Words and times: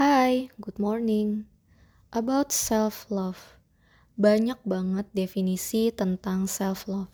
Hai, 0.00 0.48
good 0.56 0.80
morning. 0.80 1.44
About 2.08 2.56
self-love. 2.56 3.60
Banyak 4.16 4.56
banget 4.64 5.04
definisi 5.12 5.92
tentang 5.92 6.48
self-love. 6.48 7.12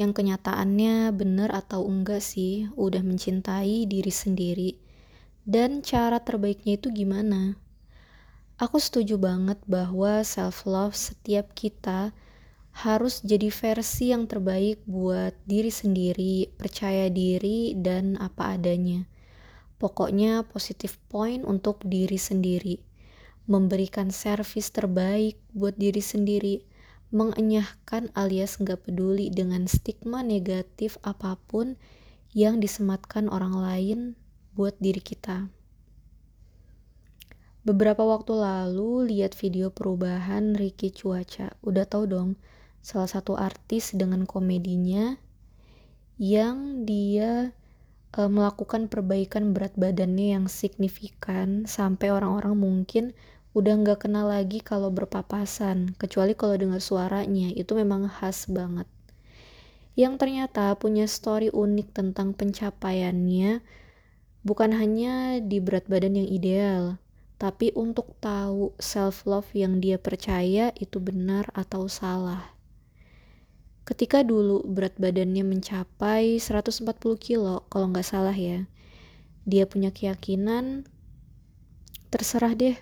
Yang 0.00 0.24
kenyataannya 0.24 1.12
benar 1.12 1.52
atau 1.52 1.84
enggak 1.84 2.24
sih 2.24 2.72
udah 2.80 3.04
mencintai 3.04 3.84
diri 3.84 4.08
sendiri. 4.08 4.80
Dan 5.44 5.84
cara 5.84 6.16
terbaiknya 6.16 6.80
itu 6.80 6.88
gimana? 6.96 7.60
Aku 8.56 8.80
setuju 8.80 9.20
banget 9.20 9.60
bahwa 9.68 10.24
self-love 10.24 10.96
setiap 10.96 11.52
kita 11.52 12.16
harus 12.72 13.20
jadi 13.20 13.52
versi 13.52 14.16
yang 14.16 14.24
terbaik 14.24 14.80
buat 14.88 15.36
diri 15.44 15.68
sendiri, 15.68 16.56
percaya 16.56 17.12
diri, 17.12 17.76
dan 17.76 18.16
apa 18.16 18.56
adanya. 18.56 19.12
Pokoknya 19.76 20.46
positif 20.46 20.96
point 21.10 21.42
untuk 21.42 21.82
diri 21.82 22.16
sendiri. 22.16 22.80
Memberikan 23.44 24.08
servis 24.08 24.70
terbaik 24.72 25.36
buat 25.52 25.76
diri 25.76 26.00
sendiri. 26.00 26.64
Mengenyahkan 27.14 28.10
alias 28.16 28.58
nggak 28.58 28.88
peduli 28.88 29.30
dengan 29.30 29.70
stigma 29.70 30.24
negatif 30.24 30.98
apa 31.04 31.36
pun 31.46 31.78
yang 32.34 32.58
disematkan 32.58 33.30
orang 33.30 33.54
lain 33.54 33.98
buat 34.58 34.74
diri 34.82 35.02
kita. 35.02 35.50
Beberapa 37.64 38.04
waktu 38.04 38.36
lalu 38.36 39.08
lihat 39.08 39.32
video 39.32 39.72
perubahan 39.72 40.52
Ricky 40.52 40.92
Cuaca. 40.92 41.56
Udah 41.64 41.88
tau 41.88 42.04
dong, 42.04 42.36
salah 42.84 43.08
satu 43.08 43.40
artis 43.40 43.96
dengan 43.96 44.28
komedinya 44.28 45.16
yang 46.20 46.84
dia 46.84 47.56
uh, 48.16 48.30
melakukan 48.30 48.86
perbaikan 48.86 49.52
berat 49.52 49.74
badannya 49.74 50.38
yang 50.38 50.46
signifikan 50.46 51.66
sampai 51.66 52.14
orang-orang 52.14 52.54
mungkin 52.54 53.04
udah 53.54 53.74
nggak 53.84 54.08
kenal 54.08 54.26
lagi 54.30 54.58
kalau 54.62 54.90
berpapasan 54.90 55.94
kecuali 55.98 56.34
kalau 56.34 56.58
dengar 56.58 56.82
suaranya. 56.82 57.50
Itu 57.54 57.78
memang 57.78 58.06
khas 58.10 58.50
banget. 58.50 58.86
Yang 59.94 60.26
ternyata 60.26 60.74
punya 60.74 61.06
story 61.06 61.54
unik 61.54 61.94
tentang 61.94 62.34
pencapaiannya 62.34 63.62
bukan 64.42 64.70
hanya 64.74 65.38
di 65.38 65.62
berat 65.62 65.86
badan 65.86 66.18
yang 66.18 66.28
ideal 66.28 66.98
tapi 67.34 67.74
untuk 67.74 68.14
tahu 68.22 68.72
self 68.78 69.26
love 69.26 69.50
yang 69.52 69.82
dia 69.82 69.98
percaya 69.98 70.70
itu 70.78 71.02
benar 71.02 71.50
atau 71.52 71.90
salah 71.90 72.53
Ketika 73.84 74.24
dulu 74.24 74.64
berat 74.64 74.96
badannya 74.96 75.44
mencapai 75.44 76.40
140 76.40 76.88
kilo, 77.20 77.68
kalau 77.68 77.92
nggak 77.92 78.08
salah 78.08 78.32
ya, 78.32 78.64
dia 79.44 79.68
punya 79.68 79.92
keyakinan, 79.92 80.88
terserah 82.08 82.56
deh 82.56 82.80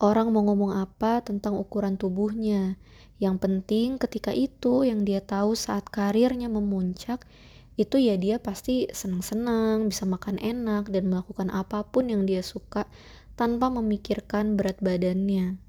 orang 0.00 0.32
mau 0.32 0.40
ngomong 0.40 0.72
apa 0.80 1.20
tentang 1.20 1.60
ukuran 1.60 2.00
tubuhnya. 2.00 2.80
Yang 3.20 3.36
penting 3.44 4.00
ketika 4.00 4.32
itu 4.32 4.88
yang 4.88 5.04
dia 5.04 5.20
tahu 5.20 5.52
saat 5.52 5.84
karirnya 5.92 6.48
memuncak, 6.48 7.28
itu 7.76 8.00
ya 8.00 8.16
dia 8.16 8.40
pasti 8.40 8.88
senang-senang, 8.88 9.92
bisa 9.92 10.08
makan 10.08 10.40
enak, 10.40 10.88
dan 10.88 11.12
melakukan 11.12 11.52
apa 11.52 11.84
pun 11.84 12.08
yang 12.08 12.24
dia 12.24 12.40
suka 12.40 12.88
tanpa 13.36 13.68
memikirkan 13.68 14.56
berat 14.56 14.80
badannya 14.80 15.60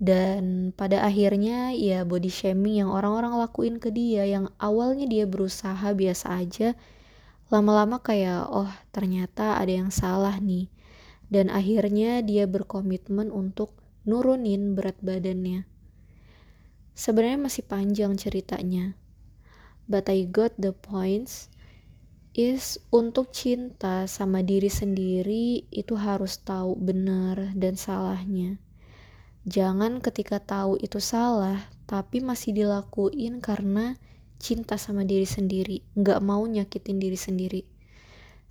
dan 0.00 0.72
pada 0.72 1.04
akhirnya 1.04 1.76
ya 1.76 2.08
body 2.08 2.32
shaming 2.32 2.80
yang 2.80 2.88
orang-orang 2.88 3.36
lakuin 3.36 3.76
ke 3.76 3.92
dia 3.92 4.24
yang 4.24 4.48
awalnya 4.56 5.04
dia 5.04 5.28
berusaha 5.28 5.92
biasa 5.92 6.40
aja 6.40 6.72
lama-lama 7.52 8.00
kayak 8.00 8.48
oh 8.48 8.70
ternyata 8.94 9.60
ada 9.60 9.68
yang 9.68 9.92
salah 9.92 10.40
nih. 10.40 10.72
Dan 11.30 11.46
akhirnya 11.46 12.26
dia 12.26 12.46
berkomitmen 12.50 13.30
untuk 13.30 13.76
nurunin 14.02 14.74
berat 14.74 14.98
badannya. 14.98 15.62
Sebenarnya 16.94 17.38
masih 17.38 17.62
panjang 17.70 18.18
ceritanya. 18.18 18.98
But 19.86 20.10
I 20.10 20.26
got 20.26 20.58
the 20.58 20.74
points 20.74 21.50
is 22.34 22.82
untuk 22.90 23.30
cinta 23.30 24.10
sama 24.10 24.42
diri 24.42 24.70
sendiri 24.70 25.66
itu 25.70 25.94
harus 25.98 26.38
tahu 26.42 26.78
benar 26.78 27.54
dan 27.58 27.74
salahnya 27.74 28.62
Jangan 29.48 30.04
ketika 30.04 30.36
tahu 30.36 30.76
itu 30.76 31.00
salah, 31.00 31.64
tapi 31.88 32.20
masih 32.20 32.52
dilakuin 32.52 33.40
karena 33.40 33.96
cinta 34.36 34.76
sama 34.76 35.04
diri 35.04 35.24
sendiri, 35.24 35.80
nggak 35.96 36.20
mau 36.20 36.44
nyakitin 36.44 37.00
diri 37.00 37.16
sendiri. 37.16 37.62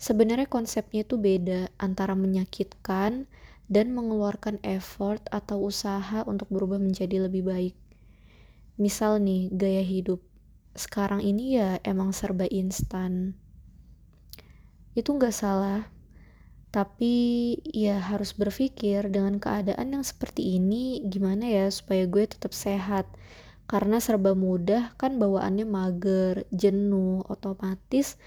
Sebenarnya 0.01 0.49
konsepnya 0.49 1.05
itu 1.05 1.21
beda 1.21 1.69
antara 1.77 2.17
menyakitkan 2.17 3.29
dan 3.69 3.85
mengeluarkan 3.93 4.57
effort 4.65 5.21
atau 5.29 5.61
usaha 5.61 6.25
untuk 6.25 6.49
berubah 6.49 6.81
menjadi 6.81 7.29
lebih 7.29 7.45
baik. 7.45 7.75
Misal 8.81 9.21
nih, 9.21 9.53
gaya 9.53 9.85
hidup. 9.85 10.25
Sekarang 10.73 11.21
ini 11.21 11.59
ya 11.61 11.77
emang 11.85 12.15
serba 12.15 12.49
instan. 12.49 13.37
Itu 14.97 15.13
nggak 15.13 15.35
salah, 15.35 15.85
tapi 16.69 17.57
ya 17.65 17.97
harus 17.97 18.37
berpikir 18.37 19.09
dengan 19.09 19.41
keadaan 19.41 19.97
yang 19.97 20.05
seperti 20.05 20.61
ini 20.61 21.01
gimana 21.09 21.49
ya 21.49 21.65
supaya 21.73 22.05
gue 22.05 22.29
tetap 22.29 22.53
sehat 22.53 23.09
karena 23.69 24.01
serba 24.01 24.33
mudah 24.33 24.93
kan 24.97 25.21
bawaannya 25.21 25.65
mager, 25.65 26.45
jenuh, 26.49 27.25
otomatis 27.29 28.17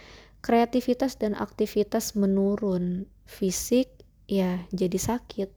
kreativitas 0.42 1.16
dan 1.16 1.38
aktivitas 1.38 2.18
menurun, 2.18 3.06
fisik 3.24 3.88
ya 4.26 4.66
jadi 4.74 4.98
sakit. 4.98 5.48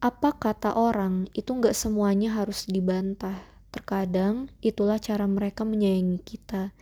Apa 0.00 0.36
kata 0.36 0.76
orang 0.76 1.28
itu 1.32 1.52
nggak 1.52 1.76
semuanya 1.76 2.36
harus 2.36 2.68
dibantah. 2.68 3.36
Terkadang 3.72 4.52
itulah 4.60 5.00
cara 5.00 5.24
mereka 5.24 5.64
menyayangi 5.64 6.20
kita 6.20 6.72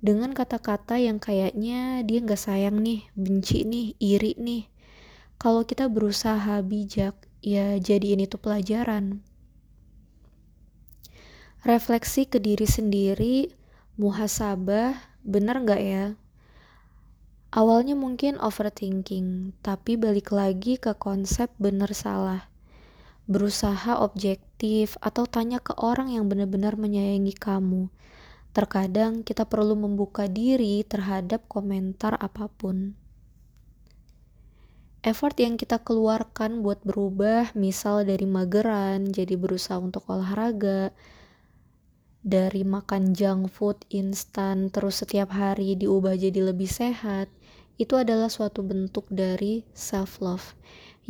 dengan 0.00 0.32
kata-kata 0.32 0.96
yang 0.96 1.20
kayaknya 1.20 2.00
dia 2.08 2.24
nggak 2.24 2.40
sayang 2.40 2.80
nih, 2.80 3.04
benci 3.12 3.68
nih, 3.68 3.92
iri 4.00 4.32
nih. 4.40 4.64
Kalau 5.36 5.68
kita 5.68 5.92
berusaha 5.92 6.60
bijak, 6.64 7.16
ya 7.44 7.76
jadi 7.76 8.16
ini 8.16 8.24
tuh 8.24 8.40
pelajaran. 8.40 9.20
Refleksi 11.60 12.24
ke 12.24 12.40
diri 12.40 12.64
sendiri, 12.64 13.52
muhasabah, 14.00 14.96
bener 15.20 15.60
nggak 15.60 15.82
ya? 15.84 16.16
Awalnya 17.52 17.92
mungkin 17.92 18.40
overthinking, 18.40 19.52
tapi 19.60 20.00
balik 20.00 20.32
lagi 20.32 20.80
ke 20.80 20.96
konsep 20.96 21.52
bener 21.60 21.92
salah. 21.92 22.48
Berusaha 23.28 24.00
objektif 24.00 24.96
atau 25.04 25.28
tanya 25.28 25.60
ke 25.60 25.76
orang 25.76 26.08
yang 26.08 26.24
benar-benar 26.24 26.80
menyayangi 26.80 27.36
kamu 27.36 27.92
Terkadang 28.50 29.22
kita 29.22 29.46
perlu 29.46 29.78
membuka 29.78 30.26
diri 30.26 30.82
terhadap 30.82 31.46
komentar 31.46 32.18
apa 32.18 32.50
pun. 32.50 32.98
Effort 35.00 35.32
yang 35.40 35.56
kita 35.56 35.80
keluarkan 35.80 36.60
buat 36.60 36.84
berubah, 36.84 37.56
misal 37.56 38.04
dari 38.04 38.28
mageran 38.28 39.08
jadi 39.08 39.38
berusaha 39.38 39.80
untuk 39.80 40.04
olahraga, 40.12 40.92
dari 42.20 42.68
makan 42.68 43.16
junk 43.16 43.48
food 43.48 43.80
instan 43.88 44.68
terus 44.68 45.00
setiap 45.00 45.32
hari 45.32 45.72
diubah 45.72 46.20
jadi 46.20 46.52
lebih 46.52 46.68
sehat, 46.68 47.32
itu 47.80 47.96
adalah 47.96 48.28
suatu 48.28 48.60
bentuk 48.60 49.08
dari 49.08 49.64
self 49.72 50.20
love 50.20 50.52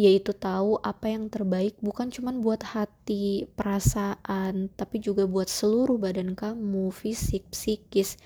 yaitu 0.00 0.33
tahu 0.33 0.81
apa 0.81 1.12
yang 1.12 1.28
terbaik 1.28 1.77
bukan 1.84 2.09
cuma 2.09 2.33
buat 2.33 2.65
hati, 2.65 3.44
perasaan, 3.53 4.72
tapi 4.72 4.97
juga 4.97 5.28
buat 5.28 5.53
seluruh 5.53 6.00
badan 6.00 6.33
kamu, 6.33 6.88
fisik, 6.88 7.44
psikis, 7.53 8.16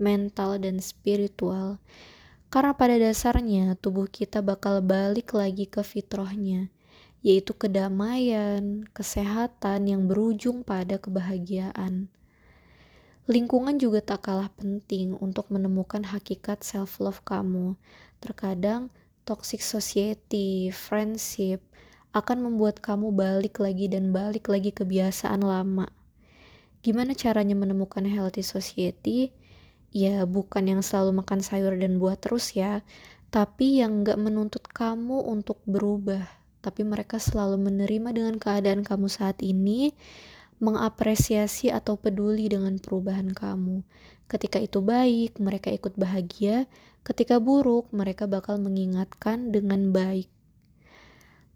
mental, 0.00 0.56
dan 0.56 0.80
spiritual. 0.80 1.76
Karena 2.48 2.72
pada 2.72 2.96
dasarnya 2.96 3.76
tubuh 3.76 4.08
kita 4.08 4.40
bakal 4.40 4.80
balik 4.80 5.36
lagi 5.36 5.68
ke 5.68 5.84
fitrahnya, 5.84 6.72
yaitu 7.20 7.52
kedamaian, 7.52 8.88
kesehatan 8.96 9.84
yang 9.84 10.08
berujung 10.08 10.64
pada 10.64 10.96
kebahagiaan. 10.96 12.08
Lingkungan 13.28 13.76
juga 13.76 14.00
tak 14.00 14.32
kalah 14.32 14.48
penting 14.56 15.12
untuk 15.20 15.52
menemukan 15.52 16.08
hakikat 16.08 16.64
self-love 16.64 17.20
kamu. 17.20 17.76
Terkadang 18.24 18.88
toxic 19.28 19.60
society, 19.60 20.72
friendship 20.72 21.60
akan 22.16 22.48
membuat 22.48 22.80
kamu 22.80 23.12
balik 23.12 23.60
lagi 23.60 23.84
dan 23.92 24.08
balik 24.08 24.48
lagi 24.48 24.72
kebiasaan 24.72 25.44
lama. 25.44 25.84
Gimana 26.80 27.12
caranya 27.12 27.52
menemukan 27.52 28.08
healthy 28.08 28.40
society? 28.40 29.36
Ya 29.92 30.24
bukan 30.24 30.72
yang 30.72 30.80
selalu 30.80 31.20
makan 31.20 31.44
sayur 31.44 31.76
dan 31.76 32.00
buah 32.00 32.16
terus 32.16 32.56
ya, 32.56 32.80
tapi 33.28 33.84
yang 33.84 34.00
gak 34.08 34.16
menuntut 34.16 34.64
kamu 34.64 35.28
untuk 35.28 35.60
berubah. 35.68 36.24
Tapi 36.64 36.88
mereka 36.88 37.20
selalu 37.20 37.60
menerima 37.60 38.16
dengan 38.16 38.40
keadaan 38.40 38.80
kamu 38.80 39.12
saat 39.12 39.44
ini, 39.44 39.92
mengapresiasi 40.58 41.68
atau 41.68 42.00
peduli 42.00 42.48
dengan 42.48 42.80
perubahan 42.80 43.30
kamu. 43.30 43.84
Ketika 44.28 44.60
itu 44.60 44.80
baik, 44.80 45.40
mereka 45.40 45.72
ikut 45.72 45.96
bahagia, 45.96 46.68
Ketika 47.08 47.40
buruk, 47.40 47.88
mereka 47.88 48.28
bakal 48.28 48.60
mengingatkan 48.60 49.48
dengan 49.48 49.96
baik. 49.96 50.28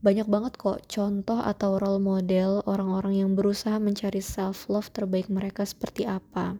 banyak 0.02 0.26
banget 0.26 0.58
kok 0.58 0.82
contoh 0.90 1.38
atau 1.38 1.78
role 1.78 2.02
model 2.02 2.64
orang-orang 2.66 3.22
yang 3.22 3.30
berusaha 3.38 3.78
mencari 3.78 4.18
self 4.18 4.66
love 4.66 4.90
terbaik 4.90 5.30
mereka 5.30 5.62
seperti 5.62 6.08
apa. 6.08 6.56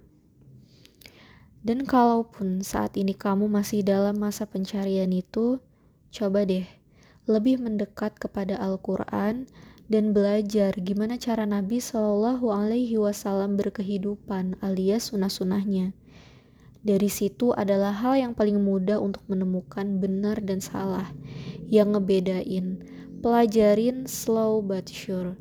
Dan 1.64 1.88
kalaupun 1.88 2.60
saat 2.60 2.94
ini 3.00 3.16
kamu 3.16 3.48
masih 3.48 3.80
dalam 3.82 4.20
masa 4.20 4.44
pencarian 4.44 5.10
itu, 5.10 5.58
coba 6.12 6.44
deh 6.46 6.68
lebih 7.24 7.58
mendekat 7.64 8.14
kepada 8.20 8.60
Al-Quran 8.60 9.48
dan 9.88 10.12
belajar 10.12 10.76
gimana 10.76 11.16
cara 11.16 11.48
Nabi 11.48 11.80
Shallallahu 11.80 12.50
Alaihi 12.50 13.00
Wasallam 13.00 13.56
berkehidupan 13.56 14.60
alias 14.60 15.10
sunah-sunahnya. 15.10 16.01
Dari 16.82 17.06
situ 17.06 17.54
adalah 17.54 17.94
hal 17.94 18.18
yang 18.18 18.32
paling 18.34 18.58
mudah 18.58 18.98
untuk 18.98 19.22
menemukan 19.30 20.02
benar 20.02 20.42
dan 20.42 20.58
salah, 20.58 21.14
yang 21.70 21.94
ngebedain 21.94 22.82
pelajarin 23.22 24.10
slow 24.10 24.58
but 24.58 24.90
sure. 24.90 25.38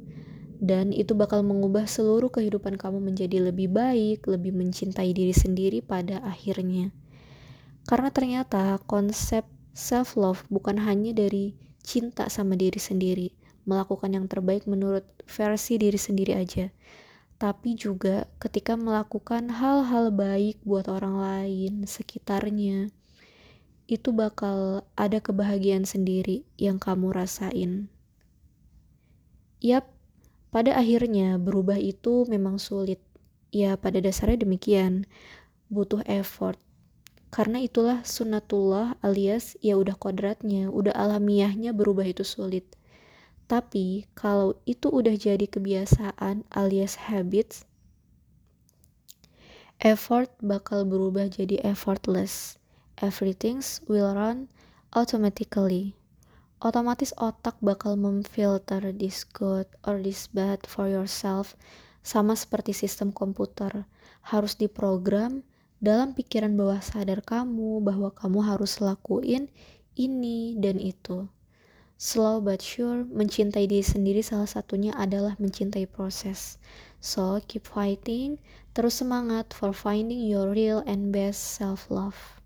Dan 0.61 0.93
itu 0.93 1.17
bakal 1.17 1.41
mengubah 1.41 1.89
seluruh 1.89 2.29
kehidupan 2.29 2.77
kamu 2.77 3.01
menjadi 3.01 3.49
lebih 3.49 3.73
baik, 3.73 4.29
lebih 4.29 4.53
mencintai 4.53 5.09
diri 5.09 5.33
sendiri 5.33 5.81
pada 5.81 6.21
akhirnya. 6.21 6.93
Karena 7.89 8.13
ternyata 8.13 8.77
konsep 8.85 9.41
self 9.73 10.13
love 10.13 10.45
bukan 10.53 10.77
hanya 10.77 11.17
dari 11.17 11.57
cinta 11.81 12.29
sama 12.29 12.53
diri 12.53 12.77
sendiri, 12.77 13.33
melakukan 13.65 14.13
yang 14.13 14.29
terbaik 14.29 14.69
menurut 14.69 15.01
versi 15.25 15.81
diri 15.81 15.97
sendiri 15.97 16.37
aja, 16.37 16.69
tapi 17.41 17.73
juga 17.73 18.29
ketika 18.37 18.77
melakukan 18.77 19.49
hal-hal 19.49 20.13
baik 20.13 20.61
buat 20.61 20.85
orang 20.85 21.17
lain 21.17 21.89
sekitarnya 21.89 22.93
itu 23.89 24.13
bakal 24.13 24.85
ada 24.93 25.17
kebahagiaan 25.17 25.83
sendiri 25.83 26.45
yang 26.61 26.77
kamu 26.77 27.09
rasain. 27.09 27.89
Yap, 29.57 29.89
pada 30.53 30.77
akhirnya 30.77 31.41
berubah 31.41 31.81
itu 31.81 32.29
memang 32.29 32.61
sulit. 32.61 33.01
Ya, 33.49 33.75
pada 33.75 33.99
dasarnya 33.99 34.47
demikian. 34.47 35.09
Butuh 35.67 36.05
effort. 36.07 36.55
Karena 37.33 37.59
itulah 37.59 38.05
sunnatullah 38.07 38.95
alias 39.03 39.59
ya 39.59 39.75
udah 39.75 39.97
kodratnya, 39.99 40.71
udah 40.71 40.95
alamiahnya 40.95 41.75
berubah 41.75 42.07
itu 42.07 42.23
sulit. 42.23 42.63
Tapi 43.51 44.07
kalau 44.15 44.55
itu 44.63 44.87
udah 44.87 45.11
jadi 45.11 45.43
kebiasaan 45.43 46.47
alias 46.55 47.11
habits, 47.11 47.67
effort 49.83 50.31
bakal 50.39 50.87
berubah 50.87 51.27
jadi 51.27 51.59
effortless 51.67 52.55
everything 53.03 53.59
will 53.91 54.13
run 54.15 54.47
automatically. 54.95 55.97
Otomatis 56.61 57.11
otak 57.17 57.57
bakal 57.59 57.97
memfilter 57.97 58.93
this 58.93 59.25
good 59.25 59.65
or 59.81 59.97
this 59.97 60.29
bad 60.29 60.61
for 60.69 60.85
yourself 60.85 61.57
sama 62.05 62.37
seperti 62.37 62.71
sistem 62.71 63.09
komputer. 63.09 63.89
Harus 64.21 64.53
diprogram 64.53 65.41
dalam 65.81 66.13
pikiran 66.13 66.53
bawah 66.53 66.77
sadar 66.79 67.25
kamu 67.25 67.81
bahwa 67.81 68.13
kamu 68.13 68.45
harus 68.45 68.77
lakuin 68.77 69.49
ini 69.97 70.53
dan 70.61 70.77
itu. 70.77 71.25
Slow 72.01 72.41
but 72.41 72.65
sure, 72.65 73.05
mencintai 73.05 73.69
diri 73.69 73.85
sendiri 73.85 74.25
salah 74.25 74.49
satunya 74.49 74.89
adalah 74.97 75.37
mencintai 75.37 75.85
proses. 75.85 76.57
So, 76.97 77.37
keep 77.45 77.69
fighting, 77.69 78.41
terus 78.73 78.97
semangat 78.97 79.53
for 79.53 79.69
finding 79.69 80.25
your 80.25 80.49
real 80.49 80.81
and 80.89 81.13
best 81.13 81.61
self-love. 81.61 82.40